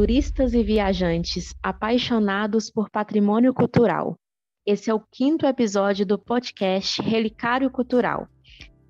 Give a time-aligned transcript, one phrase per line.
[0.00, 4.16] turistas e viajantes apaixonados por patrimônio cultural.
[4.64, 8.26] Esse é o quinto episódio do podcast Relicário Cultural.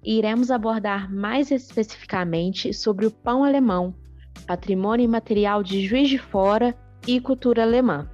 [0.04, 3.93] Iremos abordar mais especificamente sobre o pão alemão,
[4.46, 8.08] patrimônio imaterial de Juiz de Fora e cultura alemã.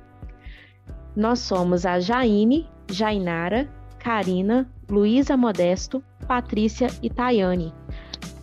[1.15, 7.75] Nós somos a Jaine, Jainara, Karina, Luísa Modesto, Patrícia e Tayane,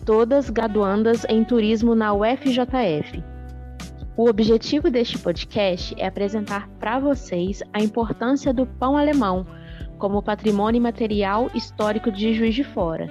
[0.06, 3.33] todas graduandas em turismo na UFJF.
[4.16, 9.44] O objetivo deste podcast é apresentar para vocês a importância do pão alemão
[9.98, 13.10] como patrimônio material histórico de Juiz de Fora,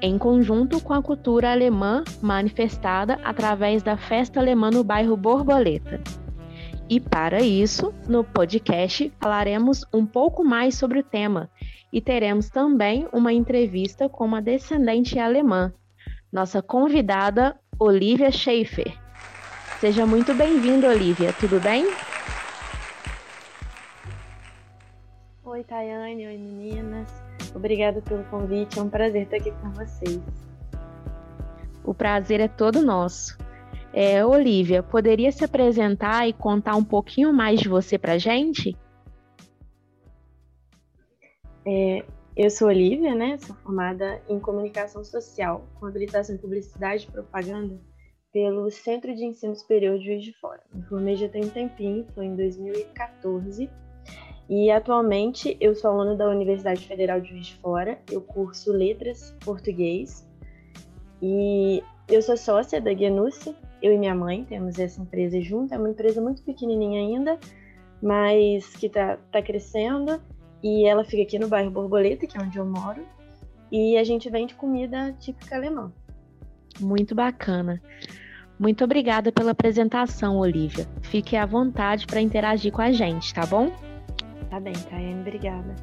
[0.00, 6.00] em conjunto com a cultura alemã manifestada através da festa alemã no bairro Borboleta.
[6.88, 11.50] E para isso, no podcast falaremos um pouco mais sobre o tema
[11.92, 15.70] e teremos também uma entrevista com uma descendente alemã,
[16.32, 18.99] nossa convidada Olivia Schaefer.
[19.80, 21.86] Seja muito bem-vinda, Olivia, tudo bem?
[25.42, 27.08] Oi, Tayane, oi meninas.
[27.54, 30.20] Obrigada pelo convite, é um prazer estar aqui com vocês.
[31.82, 33.38] O prazer é todo nosso.
[33.90, 38.76] É, Olivia, poderia se apresentar e contar um pouquinho mais de você para gente?
[41.64, 42.04] É,
[42.36, 43.38] eu sou Olivia, né?
[43.38, 47.80] Sou formada em comunicação social, com habilitação em publicidade e propaganda
[48.32, 50.60] pelo Centro de Ensino Superior de Juiz de Fora.
[50.72, 53.68] Me formei já tem um tempinho, foi em 2014.
[54.48, 57.98] E atualmente eu sou aluna da Universidade Federal de Juiz de Fora.
[58.10, 60.28] Eu curso Letras Português.
[61.22, 65.72] E eu sou sócia da Guianusse, eu e minha mãe temos essa empresa junto.
[65.72, 67.38] É uma empresa muito pequenininha ainda,
[68.02, 70.20] mas que está tá crescendo.
[70.62, 73.06] E ela fica aqui no bairro Borboleta, que é onde eu moro.
[73.70, 75.92] E a gente vende comida típica alemã.
[76.80, 77.80] Muito bacana.
[78.58, 80.86] Muito obrigada pela apresentação, Olivia.
[81.02, 83.72] Fique à vontade para interagir com a gente, tá bom?
[84.50, 85.20] Tá bem, Tayane.
[85.20, 85.74] Obrigada.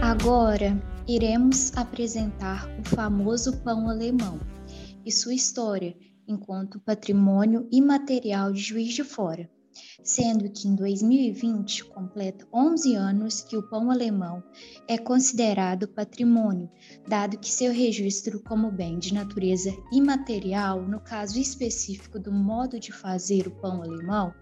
[0.00, 4.40] Agora iremos apresentar o famoso pão alemão
[5.04, 5.94] e sua história
[6.26, 9.50] enquanto patrimônio imaterial de Juiz de Fora,
[10.02, 14.42] sendo que em 2020 completa 11 anos que o pão alemão
[14.86, 16.70] é considerado patrimônio,
[17.08, 22.92] dado que seu registro como bem de natureza imaterial, no caso específico do modo de
[22.92, 24.34] fazer o pão alemão,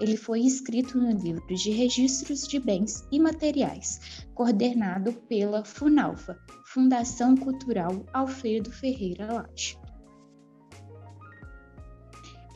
[0.00, 8.04] Ele foi escrito no livro de registros de bens imateriais, coordenado pela FUNALFA, Fundação Cultural
[8.12, 9.78] Alfredo Ferreira Laje.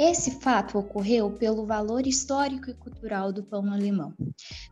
[0.05, 4.13] Esse fato ocorreu pelo valor histórico e cultural do pão alemão,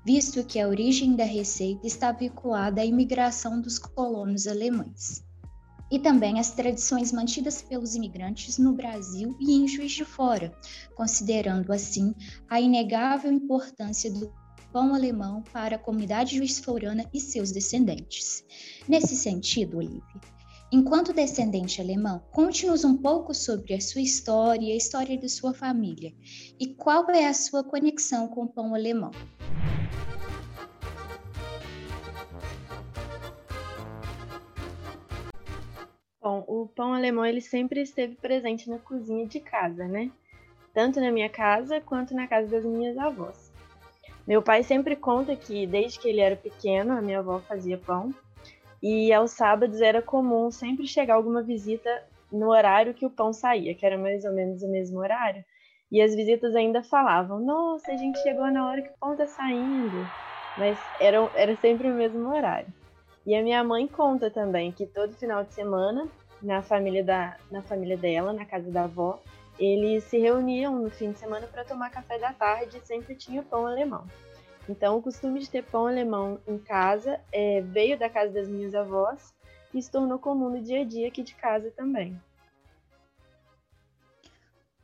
[0.05, 5.25] visto que a origem da receita está vinculada à imigração dos colonos alemães.
[5.91, 10.53] E também as tradições mantidas pelos imigrantes no Brasil e em Juiz de Fora,
[10.95, 12.15] considerando assim
[12.49, 14.33] a inegável importância do
[14.73, 18.45] pão alemão para a comunidade juiz-florana e seus descendentes.
[18.89, 20.21] Nesse sentido, Olivia,
[20.73, 25.53] Enquanto descendente alemão, conte-nos um pouco sobre a sua história e a história de sua
[25.53, 26.13] família.
[26.61, 29.11] E qual é a sua conexão com o pão alemão?
[36.23, 40.09] Bom, o pão alemão ele sempre esteve presente na cozinha de casa, né?
[40.73, 43.51] Tanto na minha casa quanto na casa das minhas avós.
[44.25, 48.15] Meu pai sempre conta que desde que ele era pequeno, a minha avó fazia pão
[48.83, 51.91] e aos sábados era comum sempre chegar alguma visita
[52.33, 55.45] no horário que o pão saía, que era mais ou menos o mesmo horário.
[55.91, 59.27] E as visitas ainda falavam: Nossa, a gente chegou na hora que o pão tá
[59.27, 60.09] saindo.
[60.57, 62.73] Mas era, era sempre o mesmo horário.
[63.27, 66.09] E a minha mãe conta também que todo final de semana,
[66.43, 69.21] na família, da, na família dela, na casa da avó,
[69.59, 73.43] eles se reuniam no fim de semana para tomar café da tarde e sempre tinha
[73.43, 74.07] pão alemão.
[74.71, 78.73] Então, o costume de ter pão alemão em casa é, veio da casa das minhas
[78.73, 79.35] avós
[79.75, 82.17] e se tornou comum no dia a dia aqui de casa também.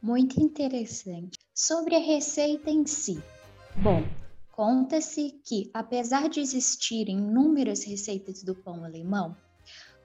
[0.02, 1.38] Muito interessante.
[1.54, 3.22] Sobre a receita em si.
[3.76, 4.02] Bom,
[4.50, 9.36] conta-se que, apesar de existirem inúmeras receitas do pão alemão,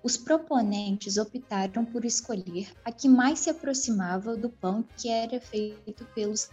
[0.03, 6.05] os proponentes optaram por escolher a que mais se aproximava do pão que era feito
[6.13, 6.51] pelos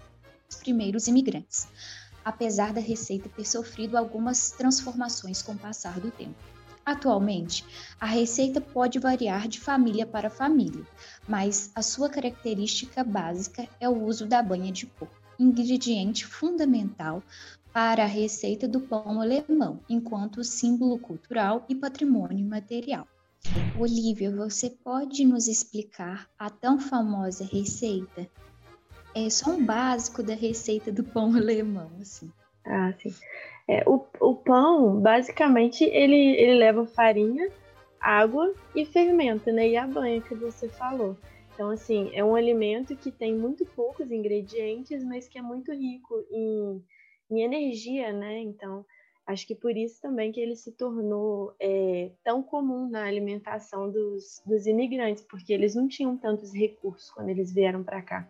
[0.60, 1.68] primeiros imigrantes,
[2.28, 6.36] apesar da receita ter sofrido algumas transformações com o passar do tempo.
[6.84, 7.64] Atualmente,
[7.98, 10.86] a receita pode variar de família para família,
[11.26, 17.22] mas a sua característica básica é o uso da banha de porco, ingrediente fundamental
[17.72, 23.06] para a receita do pão alemão, enquanto símbolo cultural e patrimônio material.
[23.78, 28.28] Olivia, você pode nos explicar a tão famosa receita
[29.26, 32.30] é só um básico da receita do pão alemão, assim.
[32.64, 33.14] Ah, sim.
[33.68, 37.50] É, o, o pão, basicamente, ele, ele leva farinha,
[38.00, 39.68] água e fermento, né?
[39.68, 41.16] E a banha que você falou.
[41.54, 46.14] Então, assim, é um alimento que tem muito poucos ingredientes, mas que é muito rico
[46.30, 46.84] em,
[47.30, 48.38] em energia, né?
[48.40, 48.86] Então,
[49.26, 54.40] acho que por isso também que ele se tornou é, tão comum na alimentação dos,
[54.46, 58.28] dos imigrantes, porque eles não tinham tantos recursos quando eles vieram para cá.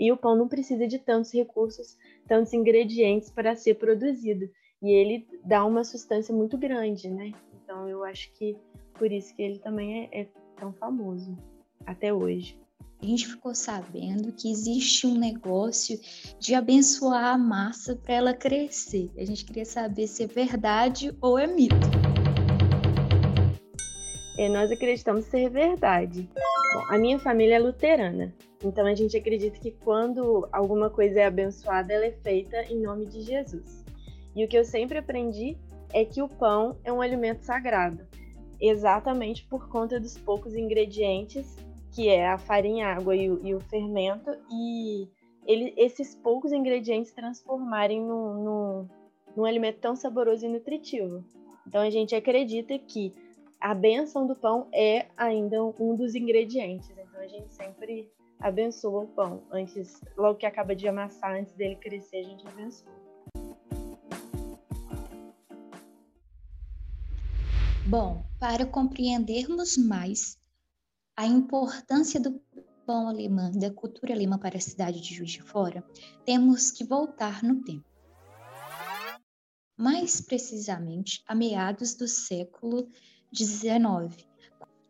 [0.00, 4.48] E o pão não precisa de tantos recursos, tantos ingredientes para ser produzido.
[4.82, 7.32] E ele dá uma sustância muito grande, né?
[7.62, 8.56] Então eu acho que
[8.94, 11.36] por isso que ele também é, é tão famoso
[11.84, 12.58] até hoje.
[13.02, 15.98] A gente ficou sabendo que existe um negócio
[16.38, 19.10] de abençoar a massa para ela crescer.
[19.18, 21.76] A gente queria saber se é verdade ou é mito.
[24.38, 26.26] E nós acreditamos ser verdade.
[26.72, 28.32] Bom, a minha família é luterana,
[28.64, 33.06] então a gente acredita que quando alguma coisa é abençoada, ela é feita em nome
[33.06, 33.84] de Jesus.
[34.36, 35.56] E o que eu sempre aprendi
[35.92, 38.06] é que o pão é um alimento sagrado,
[38.60, 41.56] exatamente por conta dos poucos ingredientes,
[41.90, 45.08] que é a farinha, a água e o, e o fermento, e
[45.44, 48.88] ele, esses poucos ingredientes transformarem num, num,
[49.36, 51.24] num alimento tão saboroso e nutritivo.
[51.66, 53.12] Então a gente acredita que
[53.60, 56.88] a benção do pão é ainda um dos ingredientes.
[56.90, 58.10] Então a gente sempre
[58.40, 63.00] abençoa o pão antes, logo que acaba de amassar, antes dele crescer, a gente abençoa.
[67.86, 70.38] Bom, para compreendermos mais
[71.16, 72.40] a importância do
[72.86, 75.84] pão alemão, da cultura alemã para a cidade de Juiz de Fora,
[76.24, 77.84] temos que voltar no tempo.
[79.76, 82.88] Mais precisamente, a meados do século
[83.32, 84.26] 19,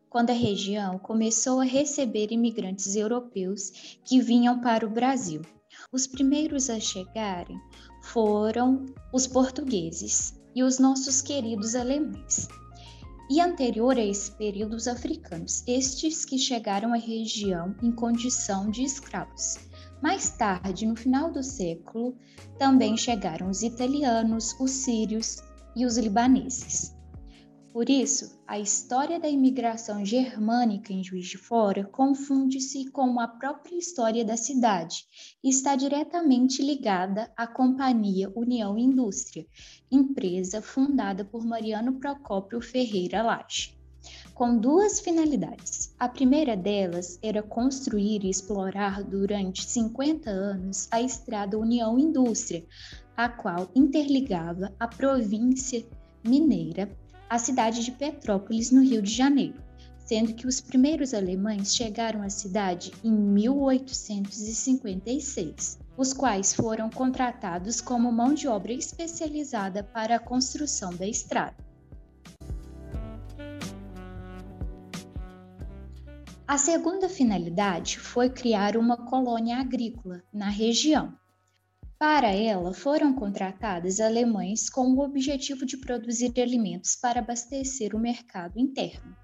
[0.08, 5.42] quando a região começou a receber imigrantes europeus que vinham para o Brasil.
[5.92, 7.60] Os primeiros a chegarem
[8.02, 12.48] foram os portugueses e os nossos queridos alemães.
[13.30, 18.82] E anterior a esse período, os africanos, estes que chegaram à região em condição de
[18.82, 19.58] escravos.
[20.02, 22.16] Mais tarde, no final do século,
[22.58, 25.36] também chegaram os italianos, os sírios
[25.76, 26.98] e os libaneses.
[27.72, 33.76] Por isso, a história da imigração germânica em Juiz de Fora confunde-se com a própria
[33.76, 35.04] história da cidade
[35.42, 39.46] e está diretamente ligada à Companhia União Indústria,
[39.88, 43.78] empresa fundada por Mariano Procópio Ferreira Laje,
[44.34, 45.94] com duas finalidades.
[45.96, 52.66] A primeira delas era construir e explorar durante 50 anos a estrada União Indústria,
[53.16, 55.86] a qual interligava a província
[56.24, 56.98] mineira
[57.30, 59.62] a cidade de Petrópolis, no Rio de Janeiro,
[59.98, 68.10] sendo que os primeiros alemães chegaram à cidade em 1856, os quais foram contratados como
[68.10, 71.54] mão de obra especializada para a construção da estrada.
[76.48, 81.14] A segunda finalidade foi criar uma colônia agrícola na região,
[82.00, 88.58] para ela, foram contratadas alemães com o objetivo de produzir alimentos para abastecer o mercado
[88.58, 89.14] interno.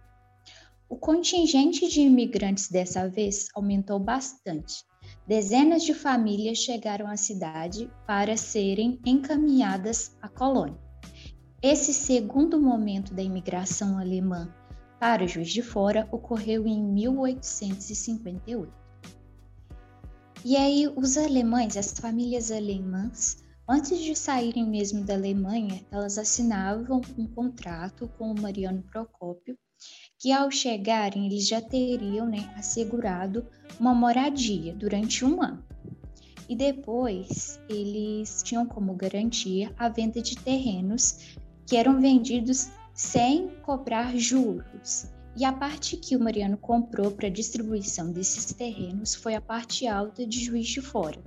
[0.86, 4.84] O contingente de imigrantes dessa vez aumentou bastante.
[5.26, 10.78] Dezenas de famílias chegaram à cidade para serem encaminhadas à colônia.
[11.62, 14.54] Esse segundo momento da imigração alemã
[15.00, 18.85] para o Juiz de Fora ocorreu em 1858.
[20.48, 23.38] E aí, os alemães, as famílias alemãs,
[23.68, 29.58] antes de saírem mesmo da Alemanha, elas assinavam um contrato com o Mariano Procópio,
[30.16, 33.44] que ao chegarem eles já teriam né, assegurado
[33.80, 35.64] uma moradia durante um ano.
[36.48, 41.36] E depois eles tinham como garantia a venda de terrenos
[41.66, 45.08] que eram vendidos sem cobrar juros.
[45.38, 50.26] E a parte que o Mariano comprou para distribuição desses terrenos foi a parte alta
[50.26, 51.22] de Juiz de Fora,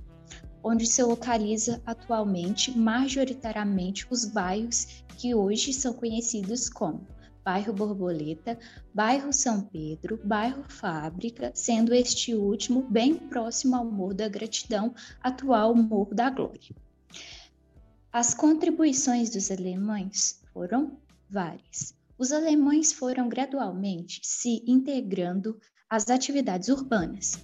[0.64, 7.06] onde se localiza atualmente majoritariamente os bairros que hoje são conhecidos como
[7.44, 8.58] bairro Borboleta,
[8.92, 15.76] bairro São Pedro, bairro Fábrica, sendo este último bem próximo ao Morro da Gratidão, atual
[15.76, 16.76] Morro da Glória.
[18.12, 20.98] As contribuições dos alemães foram
[21.30, 21.99] várias.
[22.20, 25.58] Os alemães foram gradualmente se integrando
[25.90, 27.42] às atividades urbanas.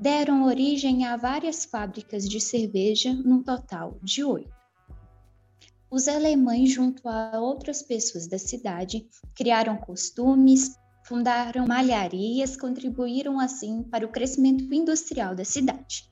[0.00, 4.50] Deram origem a várias fábricas de cerveja, num total de oito.
[5.90, 14.06] Os alemães, junto a outras pessoas da cidade, criaram costumes, fundaram malharias, contribuíram assim para
[14.06, 16.10] o crescimento industrial da cidade.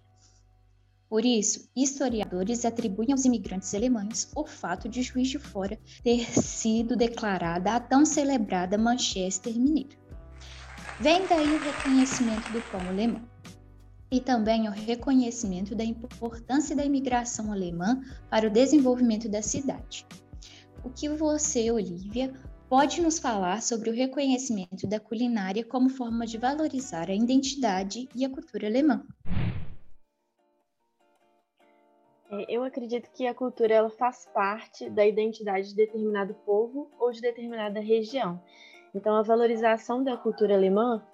[1.14, 6.96] Por isso, historiadores atribuem aos imigrantes alemães o fato de Juiz de Fora ter sido
[6.96, 9.96] declarada a tão celebrada Manchester Mineira.
[10.98, 13.22] Vem daí o reconhecimento do pão alemão
[14.10, 20.04] e também o reconhecimento da importância da imigração alemã para o desenvolvimento da cidade.
[20.82, 22.34] O que você, Olivia,
[22.68, 28.24] pode nos falar sobre o reconhecimento da culinária como forma de valorizar a identidade e
[28.24, 29.06] a cultura alemã?
[32.34, 37.12] É, eu acredito que a cultura ela faz parte da identidade de determinado povo ou
[37.12, 38.42] de determinada região.
[38.94, 41.04] Então, a valorização da cultura alemã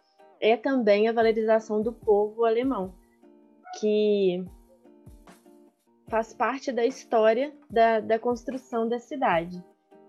[0.40, 2.94] é também a valorização do povo alemão,
[3.78, 4.44] que
[6.08, 9.62] faz parte da história da, da construção da cidade.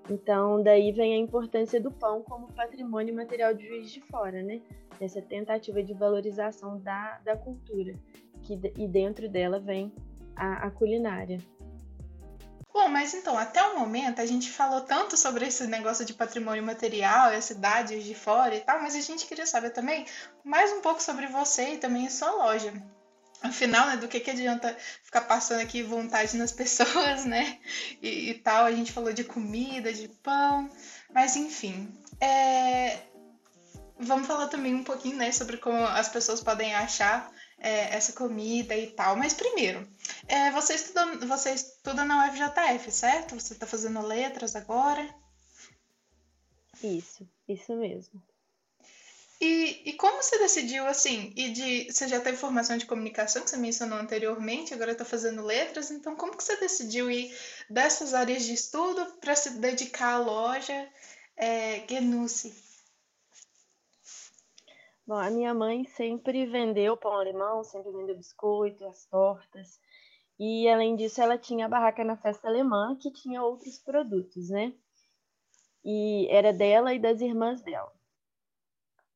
[0.10, 4.62] Então, daí vem a importância do pão como patrimônio material de Juiz de Fora, né?
[5.00, 7.94] Essa tentativa de valorização da, da cultura,
[8.42, 9.92] que, e dentro dela vem
[10.36, 11.40] a, a culinária.
[12.74, 16.64] Bom, mas então, até o momento a gente falou tanto sobre esse negócio de patrimônio
[16.64, 20.06] material, as cidades de fora e tal, mas a gente queria saber também
[20.44, 22.74] mais um pouco sobre você e também a sua loja.
[23.44, 27.60] Afinal, né, do que, que adianta ficar passando aqui vontade nas pessoas, né?
[28.02, 30.70] E, e tal, a gente falou de comida, de pão,
[31.14, 31.92] mas enfim.
[32.22, 33.00] É...
[34.00, 38.76] Vamos falar também um pouquinho, né, sobre como as pessoas podem achar é, essa comida
[38.76, 39.16] e tal.
[39.16, 39.88] Mas primeiro,
[40.28, 43.40] é, você, estuda, você estuda na UFJF, certo?
[43.40, 45.08] Você está fazendo letras agora?
[46.84, 48.22] Isso, isso mesmo.
[49.40, 51.34] E, e como você decidiu assim?
[51.36, 55.44] E de você já teve formação de comunicação que você mencionou anteriormente, agora está fazendo
[55.44, 55.90] letras.
[55.90, 57.36] Então, como que você decidiu ir
[57.68, 60.88] dessas áreas de estudo para se dedicar à loja
[61.36, 62.54] é, Genusse?
[65.12, 69.78] Bom, a minha mãe sempre vendeu pão alemão, sempre vendeu biscoito, as tortas.
[70.40, 74.74] E além disso, ela tinha a barraca na festa alemã, que tinha outros produtos, né?
[75.84, 77.92] E era dela e das irmãs dela.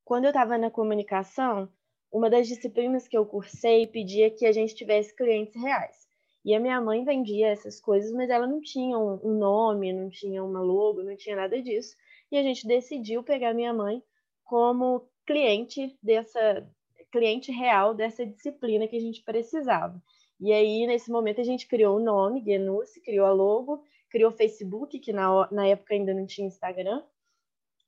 [0.04, 1.72] Quando eu estava na comunicação,
[2.12, 6.10] uma das disciplinas que eu cursei pedia que a gente tivesse clientes reais.
[6.44, 10.44] E a minha mãe vendia essas coisas, mas ela não tinha um nome, não tinha
[10.44, 11.96] uma logo, não tinha nada disso.
[12.30, 14.04] E a gente decidiu pegar minha mãe
[14.44, 16.68] como cliente dessa
[17.12, 20.02] cliente real dessa disciplina que a gente precisava.
[20.40, 24.36] E aí, nesse momento, a gente criou o nome, Genuce, criou a logo, criou o
[24.36, 27.02] Facebook, que na, na época ainda não tinha Instagram,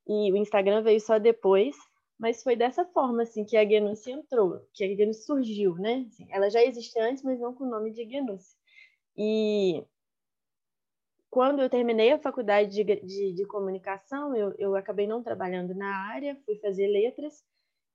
[0.07, 1.75] e o Instagram veio só depois,
[2.17, 6.05] mas foi dessa forma, assim, que a Genuce entrou, que a Genuce surgiu, né?
[6.07, 8.55] Assim, ela já existia antes, mas não com o nome de Genuce.
[9.15, 9.83] E
[11.29, 16.09] quando eu terminei a faculdade de, de, de comunicação, eu, eu acabei não trabalhando na
[16.09, 17.43] área, fui fazer letras,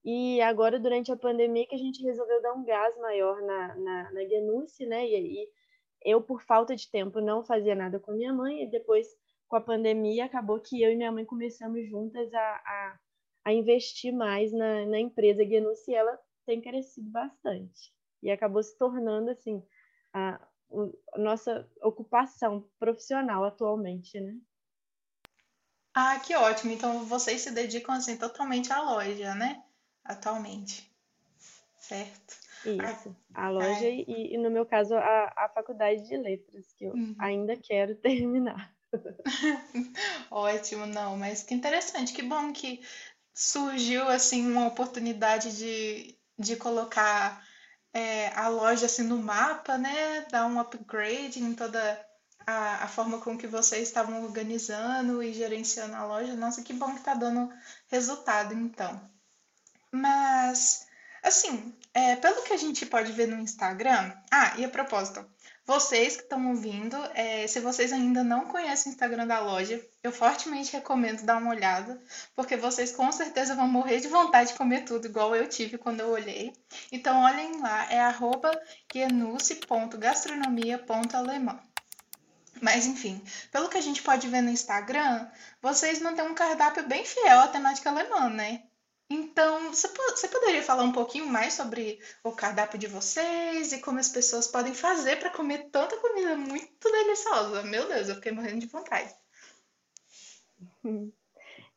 [0.04, 4.12] e agora, durante a pandemia, que a gente resolveu dar um gás maior na, na,
[4.12, 5.08] na né?
[5.08, 5.48] E aí,
[6.04, 9.06] eu, por falta de tempo, não fazia nada com minha mãe, e depois,
[9.46, 12.98] com a pandemia, acabou que eu e minha mãe começamos juntas a, a,
[13.44, 17.92] a investir mais na, na empresa Genuce, e ela tem crescido bastante.
[18.22, 19.62] E acabou se tornando, assim,
[20.12, 20.44] a
[21.16, 24.36] nossa ocupação profissional atualmente, né?
[25.94, 26.72] Ah, que ótimo.
[26.72, 29.62] Então vocês se dedicam assim totalmente à loja, né?
[30.04, 30.90] Atualmente.
[31.78, 32.40] Certo.
[32.64, 36.92] Isso, a loja e, e, no meu caso, a, a faculdade de letras, que eu
[36.92, 37.14] uhum.
[37.18, 38.72] ainda quero terminar.
[40.30, 42.80] Ótimo, não, mas que interessante, que bom que
[43.34, 47.44] surgiu assim uma oportunidade de, de colocar
[47.92, 50.26] é, a loja assim no mapa, né?
[50.30, 52.06] Dar um upgrade em toda
[52.46, 56.34] a, a forma com que vocês estavam organizando e gerenciando a loja.
[56.34, 57.52] Nossa, que bom que tá dando
[57.88, 59.00] resultado, então.
[59.90, 60.86] Mas,
[61.22, 64.12] assim, é, pelo que a gente pode ver no Instagram.
[64.30, 65.24] Ah, e a propósito,
[65.64, 70.10] vocês que estão ouvindo, é, se vocês ainda não conhecem o Instagram da loja, eu
[70.10, 72.00] fortemente recomendo dar uma olhada,
[72.34, 76.00] porque vocês com certeza vão morrer de vontade de comer tudo, igual eu tive quando
[76.00, 76.52] eu olhei.
[76.90, 78.50] Então olhem lá, é arroba
[78.92, 81.60] genuce.gastronomia.alemão.
[82.60, 85.26] Mas enfim, pelo que a gente pode ver no Instagram,
[85.60, 88.62] vocês mantêm um cardápio bem fiel à temática alemã, né?
[89.12, 89.88] Então, você,
[90.28, 94.72] poderia falar um pouquinho mais sobre o cardápio de vocês e como as pessoas podem
[94.72, 97.62] fazer para comer tanta comida muito deliciosa?
[97.62, 99.14] Meu Deus, eu fiquei morrendo de vontade.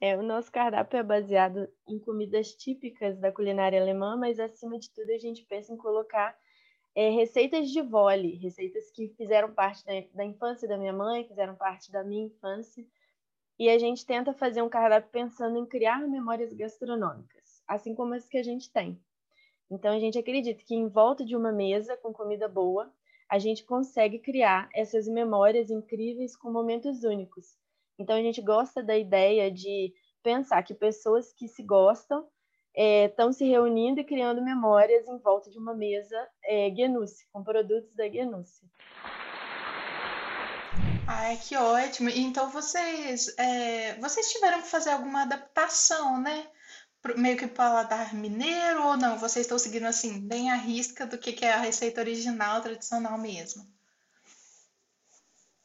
[0.01, 4.89] É, o nosso cardápio é baseado em comidas típicas da culinária alemã, mas acima de
[4.91, 6.37] tudo a gente pensa em colocar
[6.93, 11.55] é, receitas de vole, receitas que fizeram parte da, da infância da minha mãe, fizeram
[11.55, 12.85] parte da minha infância
[13.57, 18.27] e a gente tenta fazer um cardápio pensando em criar memórias gastronômicas, assim como as
[18.27, 18.99] que a gente tem.
[19.69, 22.91] Então a gente acredita que em volta de uma mesa com comida boa,
[23.29, 27.57] a gente consegue criar essas memórias incríveis com momentos únicos.
[27.97, 32.27] Então a gente gosta da ideia de pensar que pessoas que se gostam
[32.75, 36.69] estão é, se reunindo e criando memórias em volta de uma mesa é,
[37.31, 38.69] com produtos da Genusse.
[41.07, 42.09] Ai, que ótimo.
[42.09, 46.47] Então vocês, é, vocês tiveram que fazer alguma adaptação, né?
[47.15, 49.17] Meio que paladar mineiro ou não?
[49.17, 53.17] Vocês estão seguindo assim, bem a risca do que, que é a receita original, tradicional
[53.19, 53.63] mesmo?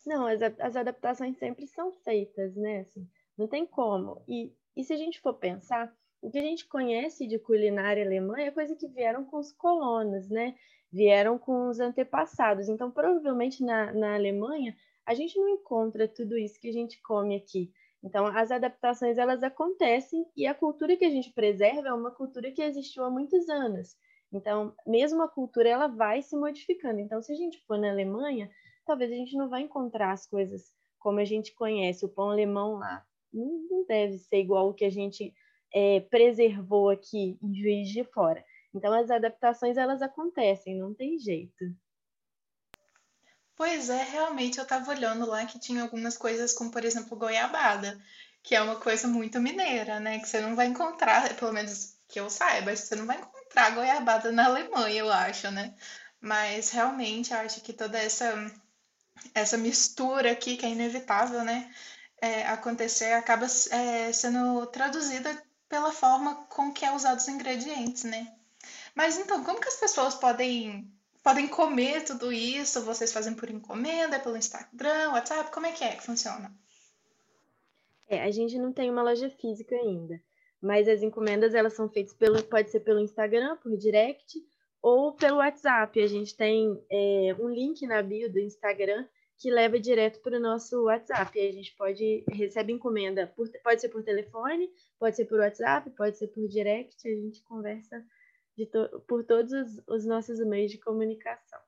[0.05, 2.81] Não, as, as adaptações sempre são feitas, né?
[2.81, 4.23] Assim, não tem como.
[4.29, 8.39] E, e se a gente for pensar, o que a gente conhece de culinária alemã
[8.39, 10.55] é coisa que vieram com os colonos, né?
[10.93, 12.69] Vieram com os antepassados.
[12.69, 17.37] Então, provavelmente na, na Alemanha a gente não encontra tudo isso que a gente come
[17.37, 17.73] aqui.
[18.03, 22.51] Então, as adaptações elas acontecem e a cultura que a gente preserva é uma cultura
[22.51, 23.97] que existiu há muitos anos.
[24.33, 27.01] Então, mesmo a cultura ela vai se modificando.
[27.01, 28.51] Então, se a gente for na Alemanha,
[28.87, 32.75] talvez a gente não vai encontrar as coisas como a gente conhece, o pão alemão
[32.75, 33.05] lá.
[33.33, 35.35] Não, deve ser igual o que a gente
[35.73, 38.45] é, preservou aqui em Juiz de Fora.
[38.75, 41.65] Então, as adaptações elas acontecem, não tem jeito.
[43.61, 48.01] Pois é, realmente eu tava olhando lá que tinha algumas coisas como, por exemplo, goiabada,
[48.43, 50.19] que é uma coisa muito mineira, né?
[50.19, 54.33] Que você não vai encontrar, pelo menos que eu saiba, você não vai encontrar goiabada
[54.33, 55.75] na Alemanha, eu acho, né?
[56.19, 58.35] Mas realmente acho que toda essa
[59.35, 61.71] essa mistura aqui, que é inevitável, né?
[62.23, 68.35] É, acontecer, acaba é, sendo traduzida pela forma com que é usados os ingredientes, né?
[68.95, 70.91] Mas então, como que as pessoas podem
[71.23, 72.85] podem comer tudo isso?
[72.85, 75.51] Vocês fazem por encomenda, pelo Instagram, WhatsApp?
[75.51, 76.53] Como é que é que funciona?
[78.09, 80.21] É, a gente não tem uma loja física ainda,
[80.61, 84.37] mas as encomendas elas são feitas pelo, pode ser pelo Instagram, por direct
[84.83, 86.03] ou pelo WhatsApp.
[86.03, 89.07] A gente tem é, um link na bio do Instagram
[89.39, 91.39] que leva direto para o nosso WhatsApp.
[91.39, 96.19] A gente pode recebe encomenda, por, pode ser por telefone, pode ser por WhatsApp, pode
[96.19, 97.09] ser por direct.
[97.09, 98.05] A gente conversa
[98.67, 101.61] to por todos os, os nossos meios de comunicação.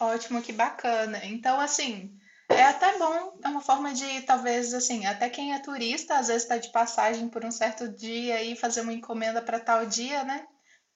[0.00, 1.24] Ótimo, que bacana.
[1.24, 2.18] Então, assim,
[2.48, 6.42] é até bom, é uma forma de, talvez, assim, até quem é turista, às vezes
[6.42, 10.46] está de passagem por um certo dia e fazer uma encomenda para tal dia, né?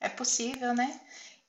[0.00, 1.00] É possível, né?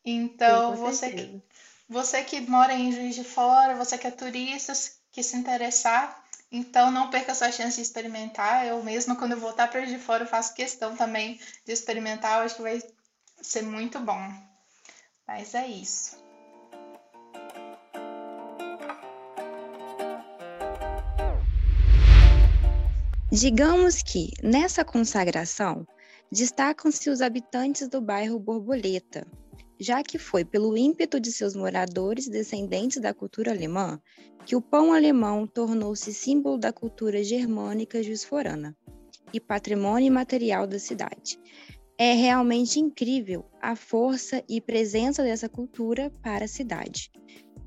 [0.04, 1.42] Então, Sim, você, que,
[1.88, 4.74] você que mora em Juiz de Fora, você que é turista,
[5.12, 6.25] que se interessar,
[6.56, 8.66] então, não perca essa chance de experimentar.
[8.66, 12.40] Eu mesma, quando eu voltar para de fora, eu faço questão também de experimentar.
[12.40, 12.82] Eu acho que vai
[13.42, 14.18] ser muito bom.
[15.28, 16.24] Mas é isso.
[23.30, 25.86] Digamos que, nessa consagração,
[26.32, 29.28] destacam-se os habitantes do bairro Borboleta,
[29.86, 34.02] já que foi pelo ímpeto de seus moradores descendentes da cultura alemã
[34.44, 38.76] que o pão alemão tornou-se símbolo da cultura germânica jusforana
[39.32, 41.40] e patrimônio material da cidade.
[42.00, 47.12] É realmente incrível a força e presença dessa cultura para a cidade.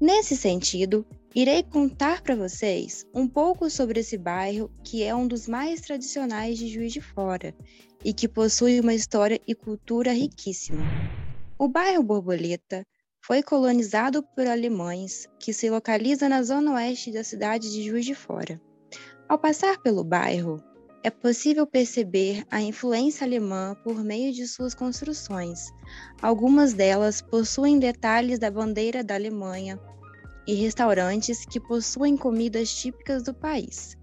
[0.01, 5.47] Nesse sentido, Irei contar para vocês um pouco sobre esse bairro que é um dos
[5.47, 7.55] mais tradicionais de Juiz de Fora
[8.05, 10.83] e que possui uma história e cultura riquíssima.
[11.61, 12.87] O bairro Borboleta
[13.21, 18.15] foi colonizado por alemães que se localiza na zona oeste da cidade de Juiz de
[18.15, 18.61] Fora.
[19.29, 20.63] Ao passar pelo bairro,
[21.03, 25.67] é possível perceber a influência alemã por meio de suas construções.
[26.23, 29.81] Algumas delas possuem detalhes da bandeira da Alemanha
[30.47, 33.97] e restaurantes que possuem comidas típicas do país.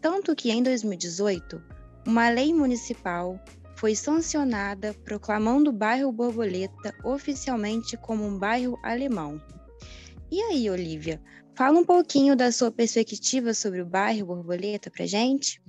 [0.00, 1.62] Tanto que em 2018,
[2.06, 3.38] uma lei municipal
[3.76, 9.40] foi sancionada proclamando o bairro Borboleta oficialmente como um bairro alemão.
[10.30, 11.20] E aí, Olivia,
[11.54, 15.62] fala um pouquinho da sua perspectiva sobre o bairro Borboleta para gente?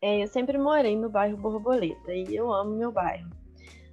[0.00, 3.30] É, eu sempre morei no bairro Borboleta e eu amo meu bairro.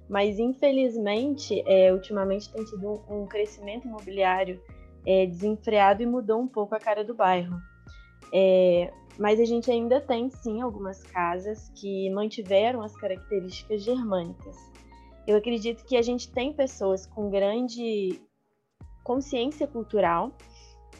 [0.08, 4.60] Mas, infelizmente, é, ultimamente tem tido um, um crescimento imobiliário
[5.06, 7.56] é, desenfreado e mudou um pouco a cara do bairro.
[8.32, 14.56] É, mas a gente ainda tem, sim, algumas casas que mantiveram as características germânicas.
[15.26, 18.20] Eu acredito que a gente tem pessoas com grande
[19.04, 20.32] consciência cultural,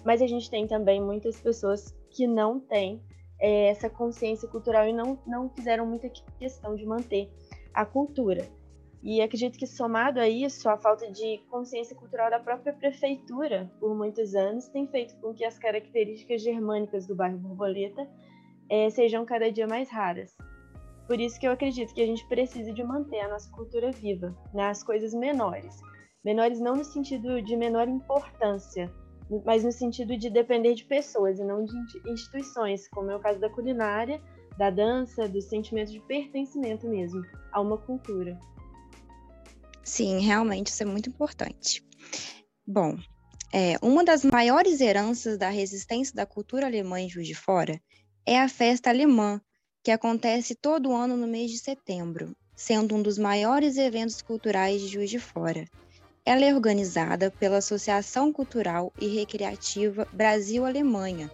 [0.04, 3.00] mas a gente tem também muitas pessoas que não têm
[3.40, 7.30] é, essa consciência cultural e não, não fizeram muita questão de manter
[7.72, 8.46] a cultura.
[9.02, 13.94] E acredito que, somado a isso, a falta de consciência cultural da própria prefeitura, por
[13.96, 18.06] muitos anos, tem feito com que as características germânicas do bairro Borboleta
[18.68, 20.36] é, sejam cada dia mais raras.
[21.06, 24.36] Por isso que eu acredito que a gente precisa de manter a nossa cultura viva,
[24.52, 25.76] nas coisas menores.
[26.22, 28.92] Menores não no sentido de menor importância,
[29.44, 31.74] mas no sentido de depender de pessoas e não de
[32.06, 34.20] instituições, como é o caso da culinária,
[34.58, 38.38] da dança, do sentimento de pertencimento mesmo a uma cultura.
[39.82, 41.84] Sim, realmente isso é muito importante.
[42.66, 42.96] Bom,
[43.52, 47.80] é, uma das maiores heranças da resistência da cultura alemã em Juiz de Fora
[48.24, 49.40] é a festa alemã,
[49.82, 54.88] que acontece todo ano no mês de setembro, sendo um dos maiores eventos culturais de
[54.88, 55.64] Juiz de Fora.
[56.24, 61.30] Ela é organizada pela Associação Cultural e Recreativa Brasil-Alemanha,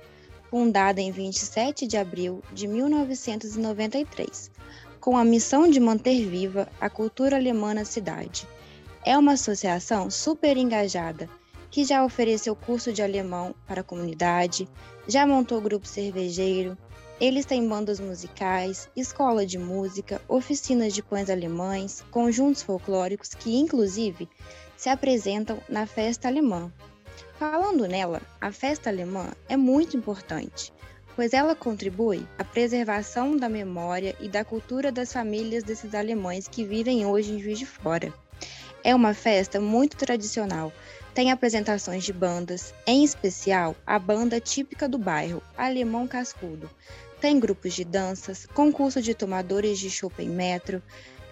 [0.48, 4.50] fundada em 27 de abril de 1993,
[5.06, 8.44] com a missão de manter viva a cultura alemã na cidade.
[9.04, 11.30] É uma associação super engajada
[11.70, 14.68] que já ofereceu curso de alemão para a comunidade,
[15.06, 16.76] já montou grupo cervejeiro,
[17.20, 24.28] eles têm bandas musicais, escola de música, oficinas de pães alemães, conjuntos folclóricos que, inclusive,
[24.76, 26.72] se apresentam na festa alemã.
[27.38, 30.72] Falando nela, a festa alemã é muito importante,
[31.16, 36.62] pois ela contribui à preservação da memória e da cultura das famílias desses alemães que
[36.62, 38.12] vivem hoje em Juiz de Fora.
[38.84, 40.70] É uma festa muito tradicional,
[41.14, 46.70] tem apresentações de bandas, em especial a banda típica do bairro, Alemão Cascudo.
[47.18, 50.82] Tem grupos de danças, concurso de tomadores de chopp em metro,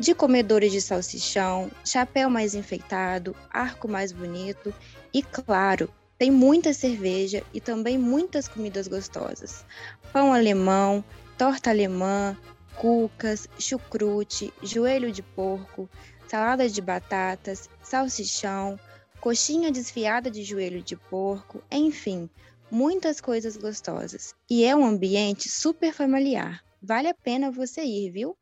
[0.00, 4.72] de comedores de salsichão, chapéu mais enfeitado, arco mais bonito
[5.12, 5.90] e, claro,
[6.24, 9.62] tem muita cerveja e também muitas comidas gostosas.
[10.10, 11.04] Pão alemão,
[11.36, 12.34] torta alemã,
[12.78, 15.86] cucas, chucrute, joelho de porco,
[16.26, 18.80] salada de batatas, salsichão,
[19.20, 22.30] coxinha desfiada de joelho de porco, enfim,
[22.70, 24.34] muitas coisas gostosas.
[24.48, 26.64] E é um ambiente super familiar.
[26.80, 28.34] Vale a pena você ir, viu?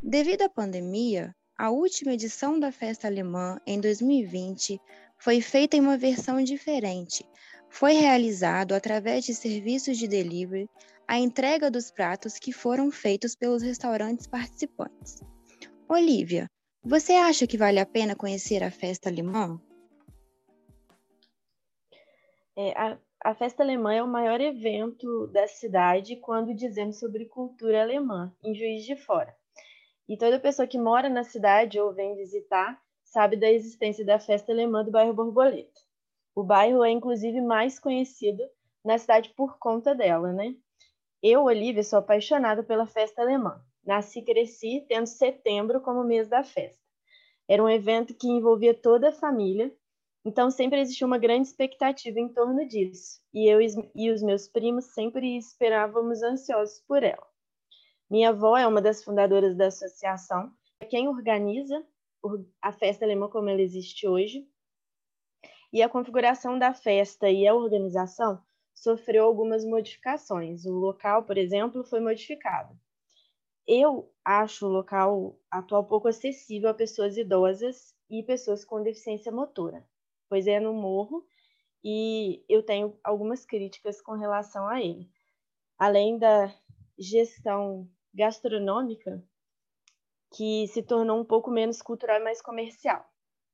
[0.00, 4.80] Devido à pandemia, a última edição da festa alemã, em 2020,
[5.18, 7.28] foi feita em uma versão diferente.
[7.68, 10.70] Foi realizado através de serviços de delivery
[11.06, 15.22] a entrega dos pratos que foram feitos pelos restaurantes participantes.
[15.88, 16.46] Olivia,
[16.82, 19.60] você acha que vale a pena conhecer a festa alemã?
[22.56, 27.82] É, a, a festa alemã é o maior evento da cidade quando dizemos sobre cultura
[27.82, 29.34] alemã, em Juiz de Fora.
[30.08, 34.52] E toda pessoa que mora na cidade ou vem visitar sabe da existência da festa
[34.52, 35.80] alemã do bairro Borboleta.
[36.34, 38.42] O bairro é inclusive mais conhecido
[38.84, 40.54] na cidade por conta dela, né?
[41.22, 43.60] Eu, Olivia, sou apaixonada pela festa alemã.
[43.84, 46.80] Nasci e cresci tendo setembro como mês da festa.
[47.48, 49.74] Era um evento que envolvia toda a família,
[50.24, 53.20] então sempre existia uma grande expectativa em torno disso.
[53.32, 53.58] E eu
[53.94, 57.26] e os meus primos sempre esperávamos ansiosos por ela.
[58.10, 61.82] Minha avó é uma das fundadoras da associação, é quem organiza
[62.62, 64.46] a festa alemã como ela existe hoje.
[65.72, 68.42] E a configuração da festa e a organização
[68.74, 70.64] sofreu algumas modificações.
[70.64, 72.78] O local, por exemplo, foi modificado.
[73.66, 79.86] eu acho o local atual pouco acessível a pessoas idosas e pessoas com deficiência motora,
[80.28, 81.26] pois é no morro
[81.84, 85.10] e eu tenho algumas críticas com relação a ele.
[85.78, 86.52] Além da
[86.98, 89.22] gestão gastronômica,
[90.32, 93.04] que se tornou um pouco menos cultural e mais comercial.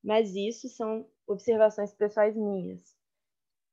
[0.02, 2.82] Mas isso são observações pessoais minhas,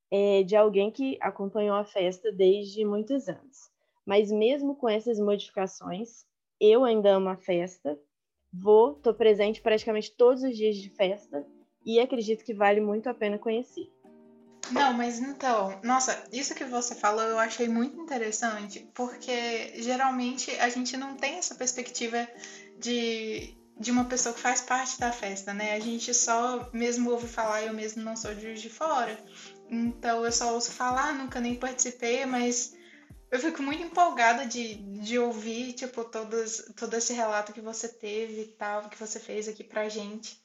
[0.09, 3.69] é, de alguém que acompanhou a festa desde muitos anos.
[4.05, 6.25] Mas mesmo com essas modificações,
[6.59, 7.99] eu ainda amo a festa,
[8.51, 11.45] vou, estou presente praticamente todos os dias de festa
[11.85, 13.89] e acredito que vale muito a pena conhecer.
[14.71, 20.69] Não, mas então, nossa, isso que você falou eu achei muito interessante, porque geralmente a
[20.69, 22.27] gente não tem essa perspectiva
[22.77, 25.73] de, de uma pessoa que faz parte da festa, né?
[25.73, 29.17] A gente só mesmo ouve falar, eu mesmo não sou de de Fora,
[29.69, 32.71] então eu só ouço falar, nunca nem participei, mas
[33.31, 38.41] eu fico muito empolgada de, de ouvir, tipo, todos, todo esse relato que você teve
[38.41, 40.37] e tal, que você fez aqui pra gente.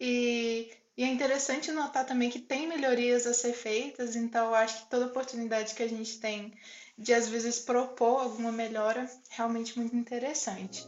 [0.00, 4.82] E e é interessante notar também que tem melhorias a ser feitas, então eu acho
[4.82, 6.52] que toda oportunidade que a gente tem
[6.98, 10.86] de às vezes propor alguma melhora realmente muito interessante.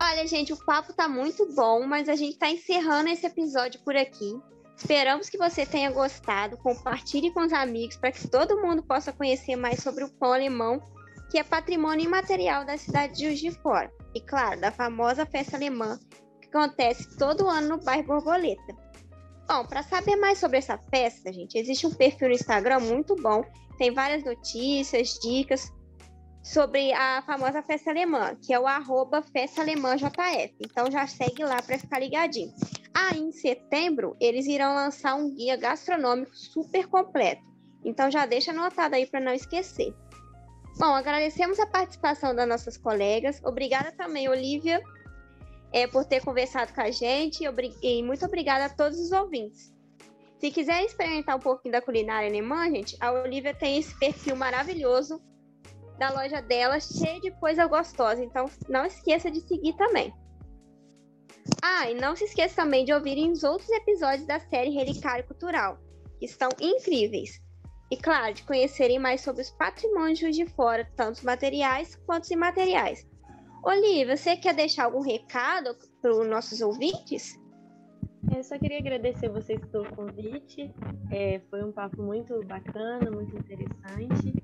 [0.00, 3.94] Olha, gente, o papo tá muito bom, mas a gente tá encerrando esse episódio por
[3.94, 4.40] aqui.
[4.74, 6.56] Esperamos que você tenha gostado.
[6.56, 10.82] Compartilhe com os amigos para que todo mundo possa conhecer mais sobre o pão alemão,
[11.30, 15.56] que é patrimônio imaterial da cidade de Juiz de Fora e, claro, da famosa festa
[15.56, 15.98] alemã
[16.40, 18.74] que acontece todo ano no bairro Borboleta.
[19.48, 23.44] Bom, para saber mais sobre essa festa, gente, existe um perfil no Instagram muito bom,
[23.78, 25.72] tem várias notícias, dicas
[26.42, 30.54] sobre a famosa festa alemã, que é o arroba festa alemã JF.
[30.60, 32.52] Então já segue lá para ficar ligadinho.
[32.94, 37.42] Aí em setembro eles irão lançar um guia gastronômico super completo.
[37.84, 39.94] Então já deixa anotado aí para não esquecer.
[40.78, 43.40] Bom, agradecemos a participação das nossas colegas.
[43.44, 44.82] Obrigada também, Olivia,
[45.72, 47.44] é, por ter conversado com a gente.
[47.82, 49.74] E muito obrigada a todos os ouvintes.
[50.38, 55.20] Se quiser experimentar um pouquinho da culinária alemã, gente, a Olivia tem esse perfil maravilhoso
[55.98, 58.24] da loja dela, cheio de coisa gostosa.
[58.24, 60.14] Então, não esqueça de seguir também.
[61.62, 65.78] Ah, e não se esqueça também de ouvirem os outros episódios da série Relicário Cultural,
[66.18, 67.38] que estão incríveis.
[67.90, 73.04] E, claro, de conhecerem mais sobre os patrimônios de fora, tanto materiais quanto imateriais.
[73.64, 77.38] Olivia, você quer deixar algum recado para os nossos ouvintes?
[78.34, 80.72] Eu só queria agradecer vocês pelo convite.
[81.10, 84.34] É, foi um papo muito bacana, muito interessante.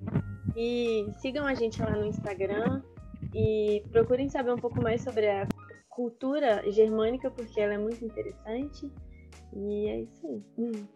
[0.57, 2.83] E sigam a gente lá no Instagram
[3.35, 5.47] e procurem saber um pouco mais sobre a
[5.89, 8.91] cultura germânica, porque ela é muito interessante.
[9.55, 10.43] E é isso aí.
[10.59, 10.96] Hum.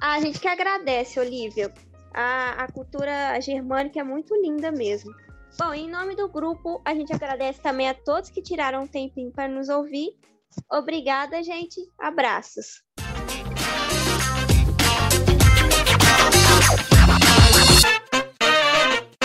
[0.00, 1.72] A gente que agradece, Olivia.
[2.14, 5.12] A, a cultura germânica é muito linda mesmo.
[5.58, 9.32] Bom, em nome do grupo, a gente agradece também a todos que tiraram um tempinho
[9.32, 10.10] para nos ouvir.
[10.70, 11.80] Obrigada, gente.
[11.98, 12.85] Abraços.